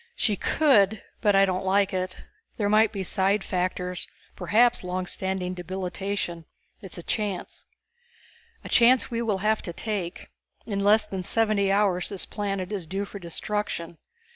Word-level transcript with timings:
"She 0.15 0.35
could 0.35 1.03
but 1.21 1.35
I 1.35 1.45
don't 1.45 1.63
like 1.63 1.93
it. 1.93 2.17
There 2.57 2.69
might 2.69 2.91
be 2.91 3.03
side 3.03 3.43
factors, 3.43 4.07
perhaps 4.35 4.83
long 4.83 5.05
standing 5.05 5.53
debilitation. 5.53 6.45
It's 6.81 6.97
a 6.97 7.03
chance." 7.03 7.67
"A 8.63 8.69
chance 8.69 9.11
we 9.11 9.21
will 9.21 9.37
have 9.45 9.61
to 9.61 9.73
take. 9.73 10.31
In 10.65 10.79
less 10.83 11.05
than 11.05 11.21
seventy 11.23 11.71
hours 11.71 12.09
this 12.09 12.25
planet 12.25 12.71
is 12.71 12.87
due 12.87 13.05
for 13.05 13.19
destruction. 13.19 13.99